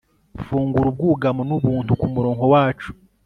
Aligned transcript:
Fungura 0.45 0.87
ubwugamo 0.89 1.41
nubuntu 1.49 1.91
kumurongo 2.01 2.43
wacu 2.53 2.89